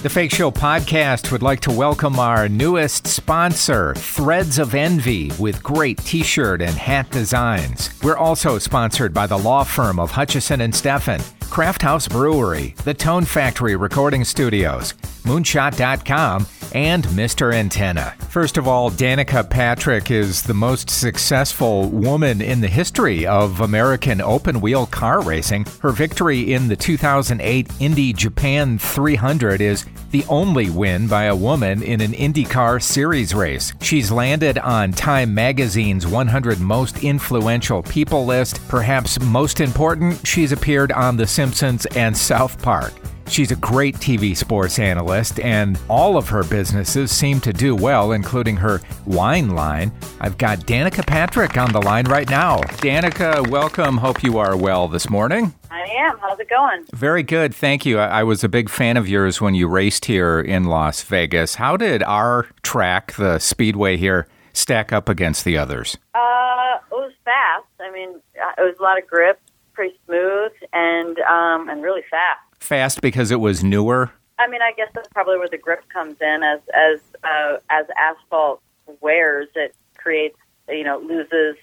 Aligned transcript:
The 0.00 0.08
Fake 0.08 0.30
Show 0.30 0.52
podcast 0.52 1.32
would 1.32 1.42
like 1.42 1.58
to 1.62 1.72
welcome 1.72 2.20
our 2.20 2.48
newest 2.48 3.08
sponsor, 3.08 3.94
Threads 3.96 4.60
of 4.60 4.76
Envy, 4.76 5.32
with 5.40 5.60
great 5.60 5.98
t 5.98 6.22
shirt 6.22 6.62
and 6.62 6.70
hat 6.70 7.10
designs. 7.10 7.90
We're 8.00 8.16
also 8.16 8.60
sponsored 8.60 9.12
by 9.12 9.26
the 9.26 9.36
law 9.36 9.64
firm 9.64 9.98
of 9.98 10.12
Hutchison 10.12 10.60
and 10.60 10.72
Steffen, 10.72 11.20
Craft 11.50 11.82
House 11.82 12.06
Brewery, 12.06 12.74
the 12.84 12.94
Tone 12.94 13.24
Factory 13.24 13.74
Recording 13.74 14.24
Studios, 14.24 14.92
Moonshot.com, 15.24 16.46
and 16.74 17.04
Mr. 17.04 17.54
Antenna. 17.54 18.14
First 18.28 18.58
of 18.58 18.68
all, 18.68 18.90
Danica 18.90 19.48
Patrick 19.48 20.10
is 20.10 20.42
the 20.42 20.54
most 20.54 20.90
successful 20.90 21.88
woman 21.88 22.42
in 22.42 22.60
the 22.60 22.68
history 22.68 23.26
of 23.26 23.60
American 23.60 24.20
open 24.20 24.60
wheel 24.60 24.86
car 24.86 25.22
racing. 25.22 25.64
Her 25.80 25.90
victory 25.90 26.52
in 26.52 26.68
the 26.68 26.76
2008 26.76 27.68
Indy 27.80 28.12
Japan 28.12 28.78
300 28.78 29.60
is 29.60 29.86
the 30.10 30.24
only 30.28 30.70
win 30.70 31.06
by 31.06 31.24
a 31.24 31.36
woman 31.36 31.82
in 31.82 32.00
an 32.00 32.12
IndyCar 32.12 32.82
series 32.82 33.34
race. 33.34 33.72
She's 33.80 34.10
landed 34.10 34.58
on 34.58 34.92
Time 34.92 35.34
Magazine's 35.34 36.06
100 36.06 36.60
Most 36.60 37.04
Influential 37.04 37.82
People 37.82 38.24
list. 38.24 38.66
Perhaps 38.68 39.20
most 39.20 39.60
important, 39.60 40.26
she's 40.26 40.52
appeared 40.52 40.92
on 40.92 41.16
The 41.16 41.26
Simpsons 41.26 41.86
and 41.86 42.16
South 42.16 42.60
Park. 42.62 42.92
She's 43.28 43.50
a 43.50 43.56
great 43.56 43.96
TV 43.96 44.34
sports 44.34 44.78
analyst, 44.78 45.38
and 45.40 45.78
all 45.88 46.16
of 46.16 46.28
her 46.30 46.44
businesses 46.44 47.10
seem 47.10 47.40
to 47.42 47.52
do 47.52 47.76
well, 47.76 48.12
including 48.12 48.56
her 48.56 48.80
wine 49.04 49.50
line. 49.50 49.92
I've 50.20 50.38
got 50.38 50.60
Danica 50.60 51.06
Patrick 51.06 51.58
on 51.58 51.72
the 51.72 51.82
line 51.82 52.06
right 52.06 52.28
now. 52.30 52.60
Danica, 52.80 53.46
welcome. 53.50 53.98
Hope 53.98 54.22
you 54.22 54.38
are 54.38 54.56
well 54.56 54.88
this 54.88 55.10
morning. 55.10 55.52
I 55.88 55.94
am. 55.94 56.18
How's 56.18 56.38
it 56.38 56.48
going? 56.48 56.84
Very 56.92 57.22
good. 57.22 57.54
Thank 57.54 57.86
you. 57.86 57.98
I, 57.98 58.20
I 58.20 58.22
was 58.24 58.44
a 58.44 58.48
big 58.48 58.68
fan 58.68 58.96
of 58.96 59.08
yours 59.08 59.40
when 59.40 59.54
you 59.54 59.68
raced 59.68 60.04
here 60.04 60.40
in 60.40 60.64
Las 60.64 61.02
Vegas. 61.02 61.54
How 61.54 61.76
did 61.76 62.02
our 62.02 62.46
track, 62.62 63.12
the 63.14 63.38
Speedway 63.38 63.96
here, 63.96 64.28
stack 64.52 64.92
up 64.92 65.08
against 65.08 65.44
the 65.44 65.56
others? 65.56 65.96
Uh, 66.14 66.78
it 66.90 66.94
was 66.94 67.12
fast. 67.24 67.66
I 67.80 67.90
mean, 67.90 68.10
uh, 68.40 68.52
it 68.58 68.62
was 68.62 68.76
a 68.78 68.82
lot 68.82 68.98
of 68.98 69.06
grip, 69.06 69.40
pretty 69.72 69.96
smooth, 70.06 70.52
and 70.72 71.18
um, 71.20 71.68
and 71.68 71.82
really 71.82 72.02
fast 72.10 72.40
fast 72.60 73.00
because 73.00 73.30
it 73.30 73.40
was 73.40 73.64
newer? 73.64 74.10
I 74.38 74.46
mean, 74.46 74.62
I 74.62 74.72
guess 74.76 74.88
that's 74.94 75.08
probably 75.08 75.38
where 75.38 75.48
the 75.48 75.58
grip 75.58 75.88
comes 75.88 76.16
in. 76.20 76.42
As 76.42 76.60
as 76.74 77.00
uh, 77.24 77.58
as 77.70 77.86
asphalt 77.98 78.60
wears, 79.00 79.48
it 79.54 79.74
creates 79.96 80.38
you 80.68 80.84
know 80.84 80.98
loses. 80.98 81.56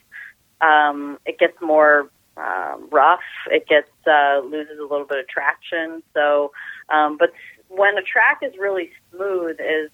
Um, 0.62 1.20
it 1.26 1.38
gets 1.38 1.60
more 1.62 2.10
um, 2.38 2.88
rough. 2.92 3.22
It 3.52 3.68
gets 3.68 3.90
uh, 4.08 4.42
loses 4.44 4.80
a 4.80 4.84
little 4.84 5.06
bit 5.06 5.20
of 5.20 5.28
traction. 5.28 6.04
So, 6.14 6.52
um, 6.90 7.18
but 7.18 7.34
when 7.70 7.98
a 7.98 8.02
track 8.02 8.40
is 8.42 8.58
really 8.58 8.92
smooth, 9.12 9.58
is 9.60 9.90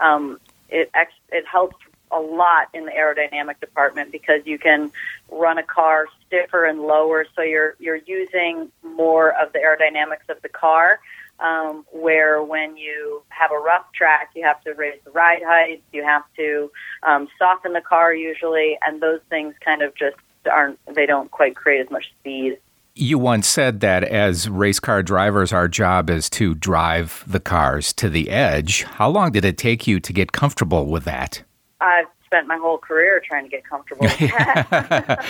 um, 0.00 0.38
it 0.68 0.90
ex- 0.94 1.12
it 1.30 1.46
helps 1.46 1.76
a 2.10 2.20
lot 2.20 2.68
in 2.72 2.84
the 2.84 2.92
aerodynamic 2.92 3.58
department 3.60 4.12
because 4.12 4.40
you 4.44 4.58
can 4.58 4.92
run 5.30 5.58
a 5.58 5.62
car 5.62 6.06
stiffer 6.26 6.64
and 6.64 6.80
lower, 6.80 7.26
so 7.34 7.42
you're 7.42 7.74
you're 7.78 8.00
using 8.06 8.70
more 8.82 9.30
of 9.30 9.52
the 9.52 9.58
aerodynamics 9.58 10.28
of 10.28 10.40
the 10.42 10.48
car. 10.48 11.00
Um, 11.38 11.84
where 11.92 12.42
when 12.42 12.78
you 12.78 13.22
have 13.28 13.50
a 13.52 13.58
rough 13.58 13.92
track, 13.92 14.30
you 14.34 14.42
have 14.44 14.64
to 14.64 14.72
raise 14.72 14.98
the 15.04 15.10
ride 15.10 15.42
height, 15.44 15.82
you 15.92 16.02
have 16.02 16.22
to 16.36 16.70
um, 17.02 17.28
soften 17.38 17.74
the 17.74 17.82
car 17.82 18.14
usually, 18.14 18.78
and 18.80 19.02
those 19.02 19.20
things 19.28 19.54
kind 19.62 19.82
of 19.82 19.94
just 19.94 20.16
aren't 20.46 20.78
they 20.94 21.06
don't 21.06 21.30
quite 21.30 21.56
create 21.56 21.80
as 21.80 21.90
much 21.90 22.10
speed. 22.18 22.58
You 22.94 23.18
once 23.18 23.46
said 23.46 23.80
that 23.80 24.04
as 24.04 24.48
race 24.48 24.80
car 24.80 25.02
drivers, 25.02 25.52
our 25.52 25.68
job 25.68 26.08
is 26.08 26.30
to 26.30 26.54
drive 26.54 27.24
the 27.26 27.40
cars 27.40 27.92
to 27.94 28.08
the 28.08 28.30
edge. 28.30 28.84
How 28.84 29.10
long 29.10 29.32
did 29.32 29.44
it 29.44 29.58
take 29.58 29.86
you 29.86 30.00
to 30.00 30.12
get 30.12 30.32
comfortable 30.32 30.86
with 30.86 31.04
that? 31.04 31.42
I've 31.80 32.06
spent 32.24 32.46
my 32.46 32.56
whole 32.56 32.78
career 32.78 33.22
trying 33.24 33.44
to 33.44 33.50
get 33.50 33.64
comfortable 33.64 34.04
with 34.04 34.18
that. 34.18 35.24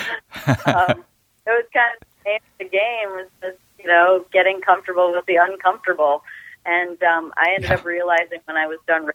um, 0.66 1.04
it 1.46 1.50
was 1.50 1.64
kind 1.72 1.94
of 2.00 2.06
the 2.58 2.64
game 2.64 3.10
was 3.10 3.28
just, 3.40 3.58
you 3.78 3.86
know, 3.86 4.24
getting 4.32 4.60
comfortable 4.60 5.12
with 5.12 5.26
the 5.26 5.36
uncomfortable. 5.36 6.22
And 6.64 7.00
um, 7.02 7.32
I 7.36 7.52
ended 7.54 7.70
yeah. 7.70 7.76
up 7.76 7.84
realizing 7.84 8.40
when 8.46 8.56
I 8.56 8.66
was 8.66 8.78
done 8.86 9.06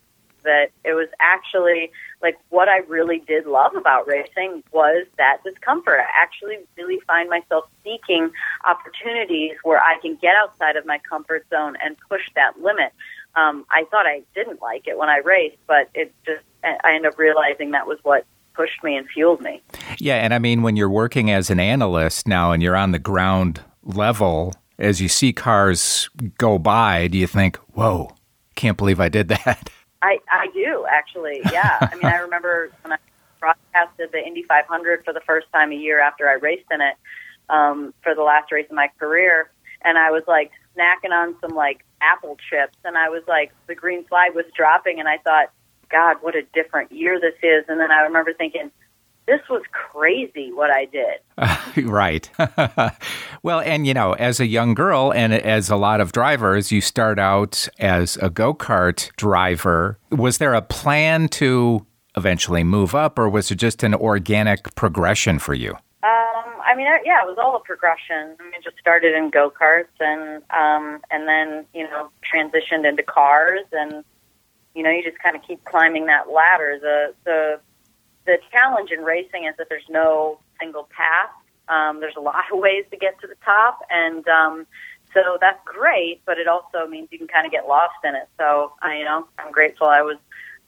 that 0.43 0.67
it 0.83 0.93
was 0.93 1.07
actually 1.19 1.91
like 2.21 2.37
what 2.49 2.69
I 2.69 2.79
really 2.87 3.19
did 3.19 3.45
love 3.45 3.75
about 3.75 4.07
racing 4.07 4.63
was 4.71 5.05
that 5.17 5.37
discomfort. 5.43 5.99
I 5.99 6.21
actually 6.21 6.57
really 6.77 6.99
find 7.07 7.29
myself 7.29 7.65
seeking 7.83 8.31
opportunities 8.65 9.53
where 9.63 9.79
I 9.79 9.99
can 10.01 10.17
get 10.21 10.33
outside 10.35 10.75
of 10.75 10.85
my 10.85 10.99
comfort 10.99 11.45
zone 11.49 11.75
and 11.83 11.95
push 12.09 12.21
that 12.35 12.59
limit. 12.61 12.93
Um, 13.35 13.65
I 13.71 13.85
thought 13.89 14.05
I 14.05 14.23
didn't 14.35 14.61
like 14.61 14.87
it 14.87 14.97
when 14.97 15.09
I 15.09 15.17
raced, 15.17 15.57
but 15.67 15.89
it 15.93 16.13
just 16.25 16.43
I 16.63 16.93
ended 16.93 17.13
up 17.13 17.17
realizing 17.17 17.71
that 17.71 17.87
was 17.87 17.97
what 18.03 18.25
pushed 18.53 18.83
me 18.83 18.95
and 18.95 19.07
fueled 19.07 19.41
me. 19.41 19.61
Yeah, 19.97 20.15
and 20.15 20.33
I 20.33 20.39
mean 20.39 20.61
when 20.61 20.75
you're 20.75 20.89
working 20.89 21.31
as 21.31 21.49
an 21.49 21.59
analyst 21.59 22.27
now 22.27 22.51
and 22.51 22.61
you're 22.61 22.75
on 22.75 22.91
the 22.91 22.99
ground 22.99 23.61
level, 23.83 24.53
as 24.77 25.01
you 25.01 25.07
see 25.07 25.33
cars 25.33 26.09
go 26.37 26.59
by, 26.59 27.07
do 27.07 27.17
you 27.17 27.27
think, 27.27 27.57
"Whoa, 27.73 28.15
can't 28.55 28.77
believe 28.77 28.99
I 28.99 29.09
did 29.09 29.27
that"? 29.29 29.69
I 30.01 30.19
I 30.31 30.47
do 30.53 30.85
actually. 30.89 31.41
Yeah, 31.51 31.77
I 31.81 31.95
mean 31.95 32.05
I 32.05 32.17
remember 32.27 32.71
when 32.83 32.93
I 32.93 32.97
broadcasted 33.39 34.11
the 34.11 34.25
Indy 34.25 34.43
500 34.43 35.03
for 35.03 35.13
the 35.13 35.21
first 35.21 35.47
time 35.51 35.71
a 35.71 35.75
year 35.75 35.99
after 35.99 36.29
I 36.29 36.33
raced 36.33 36.67
in 36.71 36.81
it 36.81 36.95
um, 37.49 37.93
for 38.03 38.13
the 38.15 38.23
last 38.23 38.51
race 38.51 38.67
of 38.69 38.75
my 38.75 38.89
career, 38.99 39.49
and 39.83 39.97
I 39.97 40.11
was 40.11 40.23
like 40.27 40.51
snacking 40.77 41.11
on 41.11 41.35
some 41.41 41.51
like 41.51 41.83
apple 42.01 42.37
chips, 42.49 42.77
and 42.85 42.97
I 42.97 43.09
was 43.09 43.23
like 43.27 43.51
the 43.67 43.75
green 43.75 44.03
flag 44.05 44.35
was 44.35 44.45
dropping, 44.55 44.99
and 44.99 45.07
I 45.07 45.17
thought 45.17 45.51
God, 45.91 46.17
what 46.21 46.35
a 46.35 46.43
different 46.53 46.91
year 46.91 47.19
this 47.19 47.35
is. 47.43 47.65
And 47.67 47.79
then 47.79 47.91
I 47.91 48.01
remember 48.03 48.33
thinking, 48.33 48.71
this 49.27 49.41
was 49.49 49.61
crazy 49.71 50.51
what 50.51 50.71
I 50.71 50.85
did. 50.85 51.87
right. 51.89 52.29
well, 53.43 53.59
and 53.61 53.85
you 53.85 53.93
know, 53.93 54.13
as 54.13 54.39
a 54.39 54.45
young 54.45 54.73
girl 54.73 55.11
and 55.13 55.33
as 55.33 55.69
a 55.69 55.75
lot 55.75 56.01
of 56.01 56.11
drivers, 56.11 56.71
you 56.71 56.81
start 56.81 57.19
out 57.19 57.67
as 57.79 58.17
a 58.17 58.29
go 58.29 58.53
kart 58.53 59.15
driver. 59.15 59.97
Was 60.09 60.37
there 60.37 60.53
a 60.53 60.61
plan 60.61 61.27
to 61.29 61.85
eventually 62.15 62.63
move 62.63 62.93
up, 62.93 63.17
or 63.17 63.29
was 63.29 63.51
it 63.51 63.55
just 63.55 63.83
an 63.83 63.93
organic 63.93 64.75
progression 64.75 65.39
for 65.39 65.53
you? 65.53 65.71
Um, 66.03 66.59
I 66.65 66.73
mean, 66.75 66.87
yeah, 67.05 67.21
it 67.21 67.27
was 67.27 67.37
all 67.41 67.55
a 67.55 67.59
progression. 67.59 68.35
I 68.39 68.43
mean, 68.43 68.61
just 68.63 68.77
started 68.79 69.15
in 69.15 69.29
go 69.29 69.51
karts 69.51 69.85
and 69.99 70.41
um, 70.49 70.99
and 71.11 71.27
then 71.27 71.65
you 71.73 71.83
know 71.83 72.09
transitioned 72.33 72.87
into 72.87 73.03
cars 73.03 73.65
and 73.71 74.03
you 74.73 74.83
know, 74.83 74.89
you 74.89 75.03
just 75.03 75.19
kind 75.19 75.35
of 75.35 75.41
keep 75.43 75.63
climbing 75.65 76.05
that 76.05 76.29
ladder. 76.29 76.77
The 76.81 77.13
the 77.25 77.59
the 78.25 78.37
challenge 78.51 78.91
in 78.91 79.03
racing 79.03 79.45
is 79.45 79.55
that 79.57 79.67
there's 79.69 79.89
no 79.89 80.39
single 80.59 80.87
path. 80.95 81.31
Um, 81.67 81.99
there's 81.99 82.15
a 82.17 82.21
lot 82.21 82.43
of 82.51 82.59
ways 82.59 82.85
to 82.91 82.97
get 82.97 83.19
to 83.21 83.27
the 83.27 83.35
top, 83.45 83.79
and 83.89 84.27
um, 84.27 84.67
so 85.13 85.37
that's 85.39 85.59
great. 85.65 86.21
But 86.25 86.37
it 86.37 86.47
also 86.47 86.87
means 86.87 87.09
you 87.11 87.17
can 87.17 87.27
kind 87.27 87.45
of 87.45 87.51
get 87.51 87.67
lost 87.67 87.95
in 88.03 88.15
it. 88.15 88.27
So 88.37 88.73
I, 88.81 88.97
you 88.97 89.05
know, 89.05 89.27
I'm 89.37 89.51
grateful. 89.51 89.87
I 89.87 90.01
was 90.01 90.17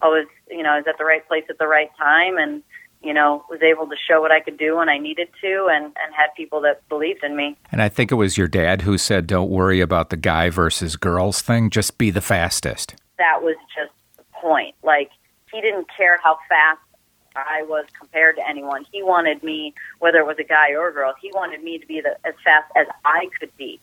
always, 0.02 0.28
you 0.50 0.64
know, 0.64 0.72
I 0.72 0.78
was 0.78 0.88
at 0.88 0.98
the 0.98 1.06
right 1.06 1.28
place 1.28 1.46
at 1.50 1.58
the 1.58 1.68
right 1.68 1.90
time, 1.98 2.38
and 2.38 2.64
you 3.02 3.14
know, 3.14 3.44
was 3.50 3.62
able 3.62 3.86
to 3.86 3.98
show 4.08 4.22
what 4.22 4.32
I 4.32 4.40
could 4.40 4.58
do 4.58 4.78
when 4.78 4.88
I 4.88 4.98
needed 4.98 5.28
to 5.42 5.68
and, 5.70 5.84
and 5.84 6.16
had 6.16 6.28
people 6.38 6.62
that 6.62 6.88
believed 6.88 7.22
in 7.22 7.36
me. 7.36 7.58
And 7.70 7.82
I 7.82 7.90
think 7.90 8.14
it 8.14 8.16
was 8.16 8.38
your 8.38 8.48
dad 8.48 8.84
who 8.84 8.98
said, 8.98 9.28
don't 9.28 9.50
worry 9.50 9.82
about 9.82 10.10
the 10.10 10.16
guy 10.16 10.50
versus 10.50 10.96
girls 10.96 11.42
thing, 11.42 11.70
just 11.70 11.98
be 11.98 12.12
the 12.12 12.22
fastest 12.22 12.96
that 13.24 13.42
was 13.42 13.56
just 13.76 13.94
the 14.18 14.24
point. 14.42 14.76
Like 14.84 15.10
he 15.52 15.62
didn't 15.62 15.88
care 15.96 16.20
how 16.24 16.38
fast 16.50 16.82
I 17.36 17.64
was 17.64 17.86
compared 17.98 18.36
to 18.38 18.48
anyone. 18.48 18.86
He 18.92 19.04
wanted 19.04 19.44
me, 19.44 19.74
whether 20.00 20.20
it 20.20 20.26
was 20.26 20.38
a 20.40 20.44
guy 20.44 20.72
or 20.72 20.90
a 20.90 20.94
girl, 20.94 21.14
he 21.22 21.32
wanted 21.34 21.64
me 21.64 21.78
to 21.78 21.86
be 21.86 22.02
the, 22.02 22.18
as 22.26 22.36
fast 22.44 22.72
as 22.76 22.88
I 23.06 23.30
could 23.40 23.56
be. 23.58 23.80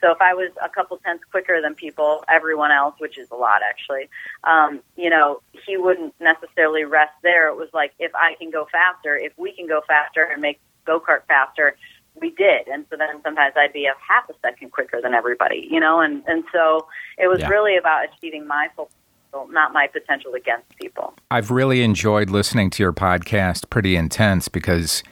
So 0.00 0.10
if 0.10 0.20
I 0.20 0.32
was 0.32 0.50
a 0.62 0.68
couple 0.68 0.96
tenths 0.98 1.24
quicker 1.30 1.60
than 1.60 1.74
people, 1.74 2.24
everyone 2.28 2.70
else, 2.70 2.94
which 2.98 3.18
is 3.18 3.30
a 3.30 3.36
lot 3.36 3.60
actually, 3.62 4.08
um, 4.44 4.80
you 4.96 5.10
know, 5.10 5.42
he 5.52 5.76
wouldn't 5.76 6.14
necessarily 6.20 6.84
rest 6.84 7.12
there. 7.22 7.48
It 7.48 7.56
was 7.56 7.68
like 7.74 7.92
if 7.98 8.12
I 8.14 8.34
can 8.36 8.50
go 8.50 8.66
faster, 8.72 9.14
if 9.16 9.32
we 9.36 9.52
can 9.52 9.66
go 9.66 9.82
faster 9.86 10.22
and 10.24 10.40
make 10.40 10.58
go 10.86 11.00
kart 11.00 11.26
faster, 11.28 11.76
we 12.20 12.30
did. 12.30 12.66
And 12.68 12.86
so 12.90 12.96
then 12.96 13.20
sometimes 13.22 13.54
I'd 13.56 13.72
be 13.72 13.86
a 13.86 13.94
half 14.06 14.28
a 14.28 14.34
second 14.42 14.72
quicker 14.72 15.00
than 15.02 15.14
everybody, 15.14 15.68
you 15.70 15.80
know, 15.80 16.00
and, 16.00 16.22
and 16.26 16.44
so 16.52 16.88
it 17.18 17.28
was 17.28 17.40
yeah. 17.40 17.48
really 17.48 17.76
about 17.76 18.06
achieving 18.06 18.46
my 18.46 18.68
full 18.74 18.90
potential, 19.30 19.52
not 19.52 19.72
my 19.72 19.86
potential 19.86 20.34
against 20.34 20.68
people. 20.76 21.14
I've 21.30 21.50
really 21.50 21.82
enjoyed 21.82 22.30
listening 22.30 22.70
to 22.70 22.82
your 22.82 22.92
podcast, 22.92 23.70
pretty 23.70 23.96
intense, 23.96 24.48
because 24.48 25.02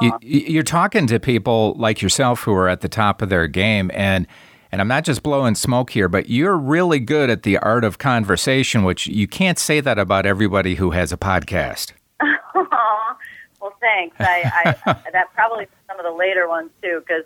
you, 0.00 0.12
you're 0.22 0.62
talking 0.62 1.06
to 1.08 1.20
people 1.20 1.74
like 1.74 2.00
yourself 2.00 2.40
who 2.40 2.54
are 2.54 2.68
at 2.68 2.80
the 2.80 2.88
top 2.88 3.22
of 3.22 3.28
their 3.28 3.46
game 3.46 3.90
and 3.94 4.26
and 4.72 4.80
I'm 4.80 4.88
not 4.88 5.04
just 5.04 5.22
blowing 5.22 5.54
smoke 5.54 5.90
here, 5.90 6.08
but 6.08 6.28
you're 6.28 6.56
really 6.56 6.98
good 6.98 7.30
at 7.30 7.44
the 7.44 7.58
art 7.58 7.84
of 7.84 7.98
conversation, 7.98 8.82
which 8.82 9.06
you 9.06 9.28
can't 9.28 9.56
say 9.56 9.78
that 9.78 10.00
about 10.00 10.26
everybody 10.26 10.74
who 10.74 10.90
has 10.90 11.12
a 11.12 11.16
podcast. 11.16 11.92
well, 12.20 13.76
thanks. 13.80 14.16
I, 14.18 14.74
I 14.84 14.92
that 15.12 15.32
probably 15.32 15.68
some 15.86 16.00
of 16.00 16.04
the 16.04 16.10
later 16.10 16.48
ones 16.48 16.70
too, 16.82 17.04
because 17.06 17.22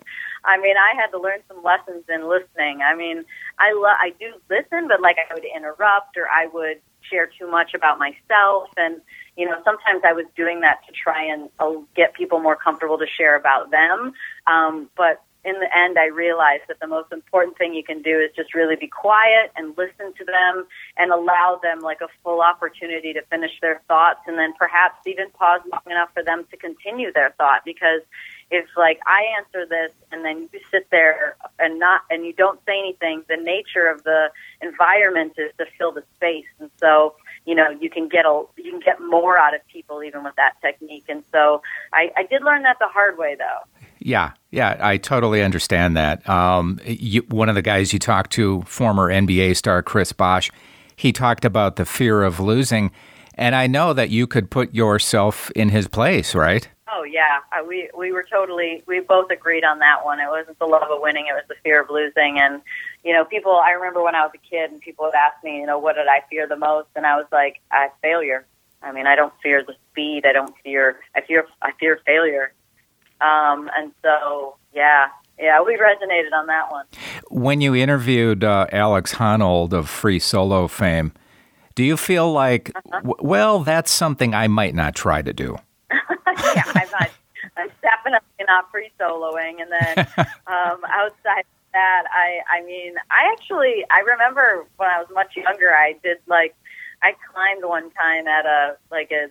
I 0.49 0.59
mean, 0.59 0.77
I 0.77 0.97
had 0.97 1.09
to 1.09 1.21
learn 1.21 1.41
some 1.47 1.63
lessons 1.63 2.05
in 2.09 2.29
listening. 2.29 2.81
I 2.81 2.95
mean, 2.97 3.25
I 3.59 3.73
lo- 3.73 4.01
I 4.01 4.13
do 4.19 4.33
listen, 4.49 4.89
but 4.89 5.01
like 5.01 5.17
I 5.19 5.35
would 5.35 5.45
interrupt 5.45 6.17
or 6.17 6.27
I 6.27 6.47
would 6.47 6.81
share 7.11 7.29
too 7.39 7.51
much 7.51 7.75
about 7.75 7.99
myself 7.99 8.69
and 8.77 9.01
you 9.37 9.47
know 9.47 9.57
sometimes 9.65 10.03
i 10.05 10.13
was 10.13 10.27
doing 10.37 10.61
that 10.61 10.81
to 10.87 10.93
try 10.93 11.25
and 11.25 11.49
uh, 11.61 11.73
get 11.95 12.13
people 12.13 12.41
more 12.41 12.57
comfortable 12.57 12.99
to 12.99 13.07
share 13.07 13.37
about 13.37 13.71
them 13.71 14.13
um, 14.47 14.91
but 14.97 15.23
in 15.45 15.55
the 15.61 15.69
end, 15.77 15.99
I 15.99 16.07
realized 16.07 16.65
that 16.69 16.81
the 16.81 16.87
most 16.87 17.13
important 17.13 17.57
thing 17.57 17.73
you 17.73 17.85
can 17.85 18.03
do 18.03 18.19
is 18.19 18.31
just 18.35 18.55
really 18.55 18.77
be 18.77 18.89
quiet 18.89 19.53
and 19.57 19.77
listen 19.79 20.13
to 20.19 20.25
them 20.25 20.67
and 20.97 21.13
allow 21.13 21.61
them 21.63 21.81
like 21.81 22.01
a 22.01 22.09
full 22.23 22.43
opportunity 22.43 23.13
to 23.13 23.23
finish 23.31 23.53
their 23.63 23.81
thoughts 23.89 24.21
and 24.27 24.37
then 24.37 24.53
perhaps 24.59 24.97
even 25.07 25.31
pause 25.31 25.61
long 25.71 25.83
enough 25.87 26.11
for 26.13 26.23
them 26.25 26.45
to 26.51 26.57
continue 26.57 27.13
their 27.13 27.35
thought 27.39 27.63
because 27.65 28.03
if 28.51 28.67
like 28.77 29.01
I 29.07 29.25
answer 29.39 29.67
this 29.69 29.93
and 30.11 30.25
then 30.25 30.49
you 30.53 30.61
sit 30.71 30.89
there 30.91 31.37
and 31.59 31.79
not 31.79 32.03
and 32.11 32.25
you 32.25 32.33
don't 32.33 32.61
say 32.67 32.79
anything, 32.79 33.23
the 33.29 33.37
nature 33.37 33.87
of 33.87 34.05
the 34.05 34.31
environment 34.63 35.35
is 35.37 35.53
to 35.59 35.67
fill 35.77 35.93
the 35.93 36.03
space. 36.17 36.47
And 36.59 36.71
so, 36.79 37.15
you 37.45 37.55
know, 37.55 37.71
you 37.71 37.91
can 37.91 38.09
get 38.09 38.25
a 38.25 38.45
you 38.57 38.71
can 38.71 38.81
get 38.81 39.01
more 39.01 39.39
out 39.39 39.55
of 39.55 39.67
people 39.69 40.03
even 40.03 40.25
with 40.25 40.35
that 40.37 40.55
technique. 40.63 41.05
And 41.09 41.23
so 41.31 41.63
I, 41.93 42.11
I 42.17 42.23
did 42.25 42.43
learn 42.43 42.63
that 42.63 42.79
the 42.79 42.89
hard 42.89 43.19
way 43.19 43.37
though. 43.39 43.83
Yeah, 44.01 44.33
yeah, 44.51 44.79
I 44.81 44.97
totally 44.97 45.43
understand 45.43 45.97
that. 45.97 46.27
Um, 46.29 46.79
you, 46.85 47.23
one 47.29 47.49
of 47.49 47.57
the 47.57 47.63
guys 47.63 47.93
you 47.93 47.99
talked 47.99 48.31
to, 48.33 48.63
former 48.63 49.09
NBA 49.09 49.57
star 49.57 49.83
Chris 49.83 50.13
Bosh, 50.13 50.51
he 50.97 51.13
talked 51.13 51.45
about 51.45 51.77
the 51.77 51.85
fear 51.85 52.23
of 52.23 52.39
losing, 52.39 52.93
and 53.35 53.55
I 53.55 53.67
know 53.67 53.93
that 53.93 54.09
you 54.11 54.27
could 54.27 54.51
put 54.51 54.73
yourself 54.73 55.51
in 55.51 55.69
his 55.71 55.89
place, 55.89 56.35
right? 56.35 56.69
Oh 56.91 57.03
yeah, 57.03 57.41
uh, 57.53 57.65
we 57.65 57.91
we 57.97 58.13
were 58.13 58.25
totally 58.31 58.83
we 58.87 59.01
both 59.01 59.31
agreed 59.31 59.65
on 59.65 59.79
that 59.81 60.05
one. 60.05 60.21
It 60.21 60.29
wasn't 60.29 60.59
the 60.59 60.67
love 60.67 60.91
of 60.91 61.01
winning; 61.03 61.27
it 61.29 61.35
was 61.35 61.45
the 61.49 61.55
fear 61.63 61.83
of 61.83 61.91
losing. 61.91 62.39
And 62.41 62.63
you 63.05 63.13
know, 63.13 63.25
people. 63.25 63.53
I 63.53 63.73
remember 63.73 64.03
when 64.03 64.15
I 64.15 64.23
was 64.23 64.33
a 64.35 64.39
kid, 64.39 64.71
and 64.71 64.81
people 64.81 65.05
would 65.07 65.15
ask 65.15 65.43
me, 65.45 65.59
you 65.59 65.67
know, 65.67 65.79
what 65.79 65.97
did 65.97 66.09
I 66.09 66.23
fear 66.31 66.47
the 66.47 66.57
most? 66.57 66.89
And 66.97 67.07
I 67.07 67.17
was 67.17 67.27
like, 67.31 67.61
I 67.71 67.89
failure. 68.03 68.47
I 68.83 68.93
mean, 68.93 69.07
I 69.07 69.17
don't 69.17 69.33
fear 69.43 69.63
the 69.63 69.75
speed. 69.91 70.25
I 70.25 70.33
don't 70.33 70.55
fear. 70.65 71.01
I 71.15 71.21
fear. 71.21 71.47
I 71.61 71.73
fear 71.73 72.01
failure. 72.07 72.53
Um, 73.21 73.69
and 73.77 73.93
so, 74.03 74.57
yeah, 74.73 75.09
yeah, 75.39 75.61
we 75.61 75.77
resonated 75.77 76.33
on 76.33 76.47
that 76.47 76.71
one. 76.71 76.87
When 77.29 77.61
you 77.61 77.75
interviewed 77.75 78.45
uh, 78.45 78.67
Alex 78.73 79.15
Honnold 79.15 79.73
of 79.73 79.89
Free 79.89 80.19
Solo 80.19 80.69
fame, 80.69 81.13
do 81.75 81.85
you 81.85 81.97
feel 81.97 82.33
like, 82.33 82.71
uh-huh. 82.75 83.01
w- 83.01 83.17
well, 83.21 83.61
that's 83.61 83.91
something 83.91 84.35
I 84.35 84.49
might 84.49 84.75
not 84.75 84.95
try 84.95 85.23
to 85.23 85.33
do? 85.33 85.59
Yeah, 86.55 86.63
I'm 86.67 86.91
not. 86.91 87.11
I'm 87.57 87.71
definitely 87.83 88.45
not 88.47 88.71
free 88.71 88.91
soloing, 89.01 89.63
and 89.63 89.71
then 89.71 90.07
um, 90.47 90.81
outside 90.89 91.41
of 91.41 91.73
that, 91.73 92.05
I, 92.13 92.41
I 92.59 92.65
mean, 92.65 92.95
I 93.11 93.33
actually, 93.33 93.85
I 93.91 94.01
remember 94.01 94.67
when 94.77 94.91
I 94.91 94.99
was 94.99 95.07
much 95.15 95.37
younger, 95.37 95.71
I 95.73 95.95
did 96.03 96.19
like, 96.27 96.55
I 97.03 97.15
climbed 97.33 97.65
one 97.65 97.91
time 97.91 98.27
at 98.27 98.45
a 98.45 98.77
like 98.91 99.13
a 99.13 99.29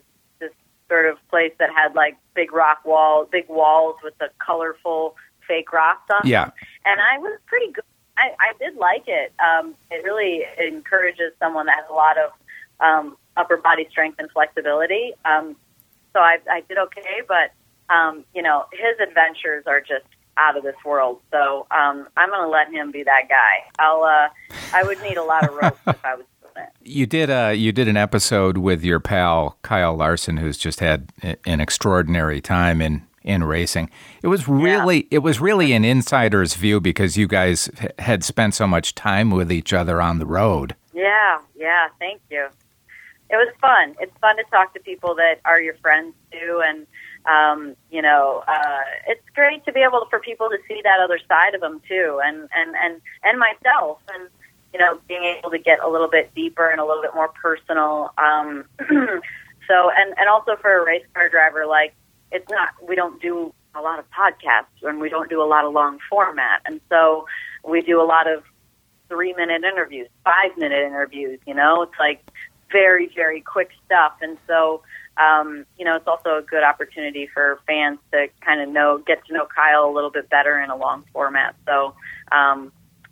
sort 0.90 1.06
of 1.06 1.18
place 1.30 1.52
that 1.60 1.70
had 1.70 1.96
like 1.96 2.18
big 2.34 2.54
rock 2.54 2.84
walls, 2.86 3.28
big 3.32 3.48
walls 3.50 3.96
with 4.04 4.18
the 4.20 4.30
colorful 4.40 5.16
fake 5.48 5.72
rocks 5.72 6.10
on. 6.12 6.28
Yeah. 6.28 6.52
And 6.86 7.00
I 7.02 7.18
was 7.18 7.40
pretty 7.46 7.72
good. 7.72 7.84
I, 8.18 8.32
I 8.40 8.54
did 8.58 8.76
like 8.78 9.04
it. 9.08 9.32
Um, 9.40 9.76
it 9.92 10.04
really 10.04 10.44
encourages 10.60 11.34
someone 11.40 11.68
that 11.68 11.76
has 11.76 11.86
a 11.90 11.94
lot 11.94 12.18
of 12.18 12.32
um, 12.80 13.18
upper 13.36 13.58
body 13.58 13.88
strength 13.92 14.20
and 14.20 14.30
flexibility. 14.32 15.14
Um, 15.24 15.56
so 16.18 16.24
I, 16.24 16.40
I 16.50 16.62
did 16.62 16.78
okay, 16.78 17.22
but 17.28 17.94
um, 17.94 18.26
you 18.34 18.42
know 18.42 18.66
his 18.72 19.08
adventures 19.08 19.64
are 19.68 19.80
just 19.80 20.06
out 20.38 20.58
of 20.58 20.64
this 20.64 20.76
world. 20.86 21.20
So 21.32 21.68
um, 21.72 22.08
I'm 22.16 22.30
going 22.30 22.44
to 22.44 22.50
let 22.50 22.72
him 22.72 22.92
be 22.92 23.04
that 23.04 23.30
guy. 23.30 23.70
I'll. 23.80 24.04
Uh, 24.04 24.30
I 24.74 24.84
would 24.84 25.02
need 25.02 25.18
a 25.18 25.24
lot 25.24 25.48
of 25.48 25.56
ropes 25.56 25.80
if 25.88 26.06
I 26.06 26.16
was 26.16 26.26
you 26.84 27.06
did 27.06 27.30
a 27.30 27.48
uh, 27.48 27.50
you 27.50 27.72
did 27.72 27.88
an 27.88 27.98
episode 27.98 28.58
with 28.58 28.84
your 28.84 29.00
pal 29.00 29.58
Kyle 29.62 29.96
Larson, 29.96 30.38
who's 30.38 30.58
just 30.58 30.80
had 30.80 31.12
an 31.22 31.60
extraordinary 31.60 32.42
time 32.42 32.82
in 32.82 33.06
in 33.24 33.44
racing. 33.44 33.90
It 34.24 34.28
was 34.28 34.48
really 34.48 35.02
yeah. 35.04 35.18
it 35.18 35.20
was 35.20 35.40
really 35.40 35.74
an 35.74 35.86
insider's 35.86 36.56
view 36.56 36.80
because 36.80 37.16
you 37.16 37.28
guys 37.28 37.70
had 38.00 38.24
spent 38.24 38.56
so 38.56 38.66
much 38.66 38.96
time 38.96 39.30
with 39.30 39.52
each 39.52 39.72
other 39.72 40.02
on 40.02 40.18
the 40.18 40.26
road. 40.26 40.76
Yeah, 40.94 41.40
yeah. 41.56 41.90
Thank 42.00 42.22
you. 42.32 42.48
It 43.30 43.36
was 43.36 43.54
fun. 43.60 43.96
It's 44.00 44.16
fun 44.20 44.38
to 44.38 44.44
talk 44.50 44.74
to 44.74 44.80
people 44.80 45.16
that 45.16 45.42
are 45.46 45.62
your 45.62 45.76
friends 45.76 46.14
too, 46.32 46.62
and 46.66 46.88
um, 47.26 47.76
you 47.92 48.02
know, 48.02 48.44
uh, 48.48 48.82
it's 49.08 49.24
great 49.36 49.66
to 49.66 49.74
be 49.74 49.82
able 49.82 50.00
to, 50.00 50.06
for 50.10 50.20
people 50.20 50.50
to 50.50 50.58
see 50.68 50.80
that 50.84 51.00
other 51.04 51.20
side 51.28 51.54
of 51.56 51.62
them 51.62 51.82
too, 51.88 52.22
and 52.24 52.48
and 52.56 52.76
and 52.82 53.02
and 53.24 53.40
myself 53.40 54.00
and 54.14 54.30
you 54.74 54.80
know, 54.80 55.00
being 55.08 55.24
able 55.24 55.50
to 55.50 55.58
get 55.58 55.80
a 55.80 55.90
little 55.90 56.08
bit 56.08 56.34
deeper 56.36 56.70
and 56.70 56.80
a 56.80 56.86
little 56.86 57.02
bit 57.02 57.14
more 57.16 57.30
personal. 57.30 58.12
Um, 58.18 58.66
so, 58.80 59.92
and, 59.96 60.14
and 60.18 60.30
also 60.30 60.56
for 60.62 60.82
a 60.82 60.86
race 60.86 61.06
car 61.14 61.30
driver, 61.30 61.66
like, 61.66 61.96
it's 62.32 62.50
not, 62.50 62.70
we 62.88 62.96
don't 62.96 63.22
do 63.22 63.54
a 63.74 63.82
lot 63.82 64.00
of 64.00 64.06
podcasts 64.12 64.84
and 64.84 65.00
we 65.00 65.10
don't 65.10 65.30
do 65.30 65.42
a 65.42 65.46
lot 65.46 65.66
of 65.66 65.74
long 65.74 66.00
format. 66.10 66.62
And 66.66 66.82
so 66.90 67.26
we 67.64 67.82
do 67.82 68.02
a 68.02 68.04
lot 68.04 68.30
of 68.30 68.44
three 69.08 69.34
minute 69.34 69.64
interviews, 69.64 70.10
five 70.24 70.58
minute 70.58 70.86
interviews, 70.86 71.40
you 71.48 71.54
know, 71.54 71.84
it's 71.84 72.00
like 72.00 72.22
very, 72.72 73.08
very 73.16 73.42
quick 73.42 73.72
stuff. 73.86 74.14
And 74.22 74.38
so, 74.48 74.82
um, 75.18 75.66
you 75.78 75.86
know, 75.86 75.96
it's 75.96 76.08
also 76.08 76.38
a 76.38 76.42
good 76.42 76.64
opportunity 76.64 77.28
for 77.28 77.60
fans 77.66 78.00
to 78.12 78.28
kind 78.42 78.62
of 78.62 78.70
know, 78.70 79.00
get 79.00 79.26
to 79.28 79.34
know 79.34 79.48
Kyle 79.54 79.86
a 79.86 79.94
little 79.94 80.12
bit 80.12 80.30
better 80.30 80.60
in 80.60 80.70
a 80.70 80.76
long 80.76 81.04
format. 81.14 81.56
So, 81.66 81.96
um, 82.32 82.72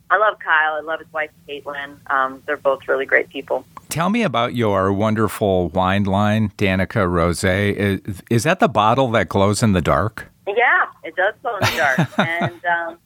I 0.10 0.18
love 0.18 0.38
Kyle. 0.40 0.76
I 0.76 0.82
love 0.82 1.00
his 1.00 1.12
wife, 1.12 1.32
Katelyn. 1.48 1.98
Um, 2.12 2.44
they're 2.46 2.58
both 2.58 2.88
really 2.88 3.06
great 3.06 3.30
people. 3.30 3.66
Tell 3.90 4.10
me 4.10 4.22
about 4.22 4.56
your 4.56 4.94
wonderful 4.94 5.70
wine 5.70 6.04
line, 6.04 6.52
Danica 6.58 7.10
Rose. 7.10 7.44
Is, 7.44 8.22
is 8.30 8.44
that 8.44 8.60
the 8.60 8.68
bottle 8.68 9.10
that 9.12 9.30
glows 9.30 9.64
in 9.64 9.74
the 9.74 9.82
dark? 9.82 10.28
Yeah, 10.48 10.86
it 11.04 11.16
does 11.16 11.34
glow 11.42 11.56
in 11.56 11.62
the 11.62 11.78
dark. 11.78 12.20
and 12.20 12.66
um, 12.66 13.00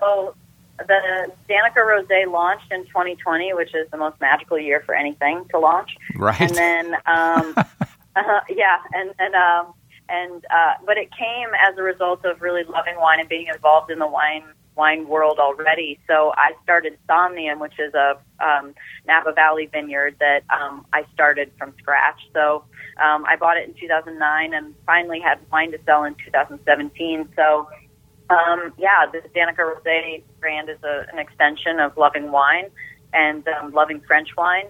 so 0.00 0.34
the 0.78 1.30
Danica 1.48 1.86
Rose 1.86 2.06
launched 2.28 2.70
in 2.72 2.84
2020, 2.86 3.54
which 3.54 3.74
is 3.74 3.88
the 3.90 3.96
most 3.96 4.20
magical 4.20 4.58
year 4.58 4.82
for 4.84 4.94
anything 4.94 5.44
to 5.50 5.58
launch. 5.58 5.96
Right. 6.16 6.40
And 6.40 6.54
then, 6.54 6.94
um, 7.06 7.54
uh, 8.16 8.40
yeah, 8.48 8.78
and 8.92 9.14
and 9.18 9.34
um, 9.34 9.74
and 10.08 10.44
uh, 10.50 10.74
but 10.84 10.98
it 10.98 11.10
came 11.16 11.48
as 11.60 11.76
a 11.78 11.82
result 11.82 12.24
of 12.24 12.42
really 12.42 12.64
loving 12.64 12.96
wine 12.98 13.20
and 13.20 13.28
being 13.28 13.46
involved 13.46 13.90
in 13.90 13.98
the 13.98 14.06
wine 14.06 14.44
wine 14.76 15.06
world 15.06 15.38
already. 15.38 16.00
So 16.08 16.32
I 16.36 16.52
started 16.62 16.98
Somnium, 17.06 17.60
which 17.60 17.78
is 17.78 17.94
a 17.94 18.18
um, 18.40 18.74
Napa 19.06 19.32
Valley 19.32 19.66
vineyard 19.66 20.16
that 20.18 20.42
um, 20.50 20.84
I 20.92 21.04
started 21.14 21.52
from 21.58 21.74
scratch. 21.78 22.20
So 22.32 22.64
um, 23.02 23.24
I 23.26 23.36
bought 23.36 23.56
it 23.56 23.68
in 23.68 23.74
2009 23.74 24.54
and 24.54 24.74
finally 24.86 25.20
had 25.20 25.38
wine 25.52 25.70
to 25.72 25.78
sell 25.86 26.04
in 26.04 26.14
2017. 26.16 27.28
So 27.36 27.68
um, 28.34 28.72
yeah, 28.78 29.06
the 29.10 29.20
Danica 29.34 29.58
Rosé 29.58 30.22
brand 30.40 30.68
is 30.68 30.78
a, 30.82 31.06
an 31.12 31.18
extension 31.18 31.80
of 31.80 31.96
Loving 31.96 32.30
Wine 32.30 32.70
and 33.12 33.46
um, 33.48 33.72
Loving 33.72 34.00
French 34.00 34.28
Wine. 34.36 34.66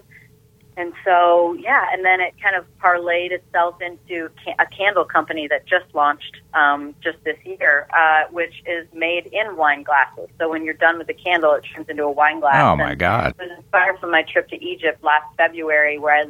And 0.77 0.91
so, 1.05 1.53
yeah, 1.53 1.85
and 1.93 2.03
then 2.03 2.19
it 2.19 2.33
kind 2.41 2.55
of 2.55 2.65
parlayed 2.79 3.31
itself 3.31 3.75
into 3.81 4.29
a 4.59 4.65
candle 4.65 5.05
company 5.05 5.47
that 5.47 5.65
just 5.65 5.85
launched 5.93 6.41
um, 6.53 6.93
just 7.01 7.17
this 7.23 7.37
year, 7.45 7.87
uh, 7.97 8.23
which 8.29 8.61
is 8.65 8.85
made 8.93 9.27
in 9.27 9.55
wine 9.55 9.83
glasses. 9.83 10.27
So 10.37 10.49
when 10.49 10.65
you're 10.65 10.73
done 10.73 10.97
with 10.97 11.07
the 11.07 11.13
candle, 11.13 11.53
it 11.53 11.63
turns 11.73 11.87
into 11.87 12.03
a 12.03 12.11
wine 12.11 12.41
glass. 12.41 12.61
Oh 12.61 12.75
my 12.75 12.93
God! 12.93 13.35
It 13.39 13.49
was 13.49 13.57
inspired 13.57 13.99
from 13.99 14.11
my 14.11 14.23
trip 14.23 14.49
to 14.49 14.61
Egypt 14.61 15.01
last 15.01 15.33
February, 15.37 15.97
where 15.97 16.17
I 16.17 16.25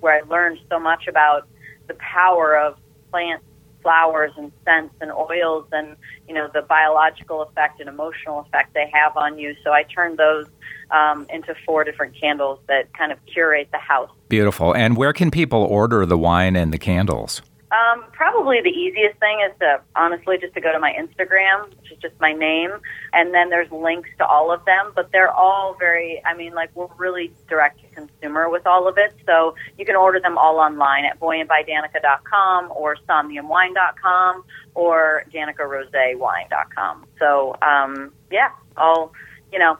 where 0.00 0.14
I 0.14 0.28
learned 0.28 0.58
so 0.68 0.78
much 0.78 1.06
about 1.08 1.48
the 1.88 1.94
power 1.94 2.58
of 2.58 2.76
plants 3.10 3.44
flowers 3.82 4.32
and 4.36 4.52
scents 4.64 4.94
and 5.00 5.10
oils 5.12 5.66
and 5.72 5.96
you 6.28 6.34
know 6.34 6.48
the 6.52 6.62
biological 6.62 7.42
effect 7.42 7.80
and 7.80 7.88
emotional 7.88 8.40
effect 8.40 8.74
they 8.74 8.90
have 8.92 9.16
on 9.16 9.38
you. 9.38 9.54
So 9.64 9.72
I 9.72 9.82
turned 9.84 10.18
those 10.18 10.46
um, 10.90 11.26
into 11.30 11.54
four 11.66 11.84
different 11.84 12.14
candles 12.20 12.58
that 12.68 12.92
kind 12.94 13.12
of 13.12 13.18
curate 13.26 13.68
the 13.72 13.78
house. 13.78 14.10
Beautiful. 14.28 14.74
And 14.74 14.96
where 14.96 15.12
can 15.12 15.30
people 15.30 15.62
order 15.62 16.04
the 16.06 16.18
wine 16.18 16.56
and 16.56 16.72
the 16.72 16.78
candles? 16.78 17.42
Um, 17.72 18.04
probably 18.10 18.60
the 18.60 18.70
easiest 18.70 19.20
thing 19.20 19.46
is 19.48 19.56
to 19.60 19.80
honestly 19.94 20.38
just 20.38 20.54
to 20.54 20.60
go 20.60 20.72
to 20.72 20.80
my 20.80 20.92
Instagram, 20.92 21.68
which 21.68 21.92
is 21.92 21.98
just 21.98 22.14
my 22.20 22.32
name, 22.32 22.70
and 23.12 23.32
then 23.32 23.48
there's 23.48 23.70
links 23.70 24.08
to 24.18 24.26
all 24.26 24.52
of 24.52 24.64
them. 24.64 24.90
But 24.96 25.12
they're 25.12 25.30
all 25.30 25.76
very, 25.78 26.20
I 26.26 26.34
mean, 26.34 26.52
like 26.52 26.74
we're 26.74 26.88
really 26.98 27.32
direct 27.48 27.80
consumer 28.08 28.48
with 28.48 28.66
all 28.66 28.88
of 28.88 28.98
it, 28.98 29.14
so 29.26 29.54
you 29.78 29.84
can 29.84 29.96
order 29.96 30.20
them 30.20 30.38
all 30.38 30.58
online 30.58 31.04
at 31.04 31.18
voyantbydanica.com 31.20 32.72
or 32.74 32.96
somniumwine.com 33.08 34.44
or 34.74 35.24
danicarosewine.com. 35.32 37.06
So 37.18 37.56
um, 37.62 38.12
yeah, 38.30 38.50
all 38.76 39.12
you 39.52 39.58
know, 39.58 39.78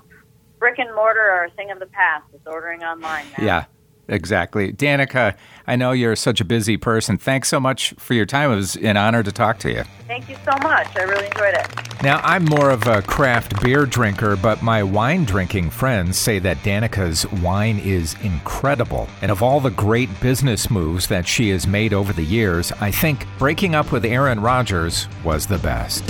brick 0.58 0.78
and 0.78 0.94
mortar 0.94 1.20
are 1.20 1.44
a 1.44 1.50
thing 1.50 1.70
of 1.70 1.78
the 1.78 1.86
past. 1.86 2.24
It's 2.34 2.46
ordering 2.46 2.82
online 2.82 3.26
now. 3.38 3.44
Yeah. 3.44 3.64
Exactly. 4.10 4.72
Danica, 4.72 5.36
I 5.66 5.76
know 5.76 5.92
you're 5.92 6.16
such 6.16 6.40
a 6.40 6.44
busy 6.44 6.76
person. 6.76 7.16
Thanks 7.16 7.48
so 7.48 7.60
much 7.60 7.94
for 7.96 8.14
your 8.14 8.26
time. 8.26 8.50
It 8.50 8.56
was 8.56 8.76
an 8.76 8.96
honor 8.96 9.22
to 9.22 9.30
talk 9.30 9.58
to 9.60 9.70
you. 9.70 9.84
Thank 10.08 10.28
you 10.28 10.36
so 10.44 10.52
much. 10.62 10.88
I 10.96 11.02
really 11.02 11.26
enjoyed 11.26 11.54
it. 11.54 12.02
Now, 12.02 12.20
I'm 12.24 12.44
more 12.44 12.70
of 12.70 12.86
a 12.88 13.02
craft 13.02 13.62
beer 13.62 13.86
drinker, 13.86 14.34
but 14.34 14.62
my 14.62 14.82
wine 14.82 15.24
drinking 15.24 15.70
friends 15.70 16.18
say 16.18 16.40
that 16.40 16.56
Danica's 16.58 17.30
wine 17.34 17.78
is 17.78 18.16
incredible. 18.22 19.08
And 19.22 19.30
of 19.30 19.42
all 19.42 19.60
the 19.60 19.70
great 19.70 20.08
business 20.20 20.70
moves 20.70 21.06
that 21.06 21.28
she 21.28 21.50
has 21.50 21.66
made 21.66 21.92
over 21.92 22.12
the 22.12 22.24
years, 22.24 22.72
I 22.80 22.90
think 22.90 23.26
breaking 23.38 23.76
up 23.76 23.92
with 23.92 24.04
Aaron 24.04 24.40
Rodgers 24.40 25.06
was 25.22 25.46
the 25.46 25.58
best. 25.58 26.04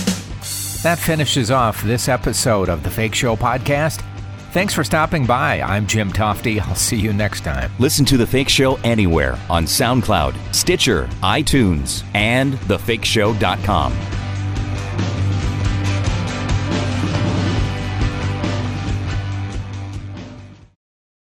That 0.83 0.99
finishes 0.99 1.51
off 1.51 1.83
this 1.83 2.09
episode 2.09 2.71
of 2.71 2.83
the 2.83 2.91
Fake 2.91 3.15
Show 3.15 3.37
podcast. 3.37 4.03
Thanks 4.53 4.75
for 4.75 4.83
stopping 4.83 5.27
by. 5.27 5.61
I'm 5.61 5.87
Jim 5.87 6.13
Tofte. 6.13 6.61
I'll 6.61 6.75
see 6.75 6.97
you 6.97 7.13
next 7.13 7.43
time. 7.43 7.71
Listen 7.79 8.05
to 8.07 8.17
The 8.17 8.27
Fake 8.27 8.49
Show 8.49 8.81
anywhere 8.83 9.39
on 9.49 9.65
SoundCloud, 9.65 10.35
Stitcher, 10.53 11.07
iTunes, 11.23 12.03
and 12.15 12.55
thefakeshow.com. 12.55 14.20